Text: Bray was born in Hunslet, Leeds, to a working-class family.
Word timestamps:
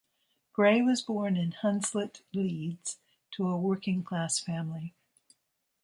Bray 0.55 0.81
was 0.81 1.03
born 1.03 1.37
in 1.37 1.51
Hunslet, 1.51 2.23
Leeds, 2.33 2.97
to 3.33 3.45
a 3.47 3.55
working-class 3.55 4.39
family. 4.39 4.95